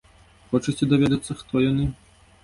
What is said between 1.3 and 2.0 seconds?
хто яны?